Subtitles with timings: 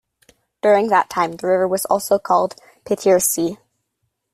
[0.63, 2.55] During that time the river was also called
[2.85, 3.59] Pidhirtsi.